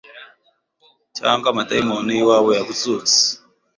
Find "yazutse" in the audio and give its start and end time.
2.57-3.17